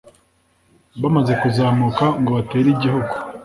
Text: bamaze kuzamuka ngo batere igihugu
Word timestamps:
bamaze 1.01 1.31
kuzamuka 1.41 2.05
ngo 2.21 2.29
batere 2.37 2.67
igihugu 2.75 3.13